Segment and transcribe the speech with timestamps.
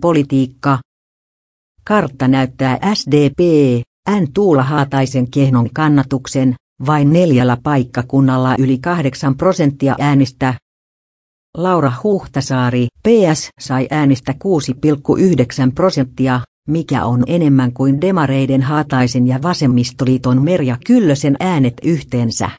[0.00, 0.78] Politiikka.
[1.84, 3.38] Kartta näyttää SDP,
[4.10, 4.32] N.
[4.34, 6.54] Tuula Haataisen kehnon kannatuksen,
[6.86, 10.54] vain neljällä paikkakunnalla yli 8 prosenttia äänistä.
[11.56, 20.42] Laura Huhtasaari, PS, sai äänistä 6,9 prosenttia, mikä on enemmän kuin demareiden Haataisen ja vasemmistoliiton
[20.42, 22.50] Merja Kyllösen äänet yhteensä.